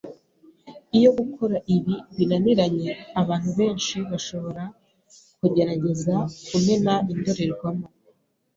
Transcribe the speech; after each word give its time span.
Iyo 0.97 1.09
gukora 1.19 1.57
ibi 1.75 1.95
binaniranye, 2.15 2.89
abantu 3.21 3.49
benshi 3.59 3.97
bashobora 4.09 4.63
kugerageza 5.39 6.15
kumena 6.47 6.93
indorerwamo 7.11 7.87